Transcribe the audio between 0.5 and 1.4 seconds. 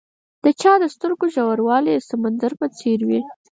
چا د سترګو